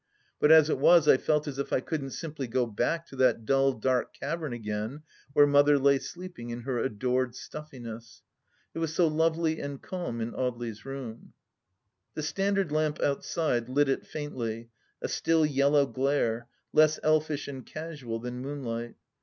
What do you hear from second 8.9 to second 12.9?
so lovely and calm in Audely's room. The standard